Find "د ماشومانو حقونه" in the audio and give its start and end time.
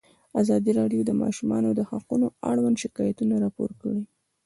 1.09-2.27